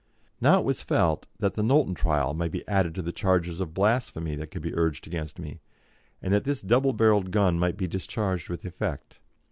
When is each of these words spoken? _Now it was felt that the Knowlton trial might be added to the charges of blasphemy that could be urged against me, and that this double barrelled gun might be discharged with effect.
_Now 0.41 0.57
it 0.61 0.65
was 0.65 0.81
felt 0.81 1.27
that 1.37 1.53
the 1.53 1.61
Knowlton 1.61 1.93
trial 1.93 2.33
might 2.33 2.49
be 2.49 2.67
added 2.67 2.95
to 2.95 3.03
the 3.03 3.11
charges 3.11 3.59
of 3.59 3.75
blasphemy 3.75 4.35
that 4.35 4.49
could 4.49 4.63
be 4.63 4.73
urged 4.73 5.05
against 5.05 5.37
me, 5.37 5.59
and 6.23 6.33
that 6.33 6.43
this 6.43 6.59
double 6.59 6.93
barrelled 6.93 7.29
gun 7.29 7.59
might 7.59 7.77
be 7.77 7.85
discharged 7.85 8.49
with 8.49 8.65
effect. 8.65 9.19